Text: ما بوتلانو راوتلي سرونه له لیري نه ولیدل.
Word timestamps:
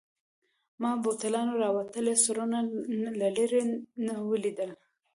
ما 0.81 0.91
بوتلانو 1.03 1.53
راوتلي 1.63 2.13
سرونه 2.23 2.59
له 3.19 3.27
لیري 3.37 3.61
نه 4.05 4.13
ولیدل. 4.29 4.71